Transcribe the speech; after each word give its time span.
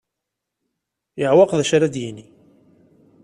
Yeɛweq 1.19 1.51
d 1.57 1.59
acu 1.63 1.73
ara 1.75 1.93
d-yini. 1.93 2.25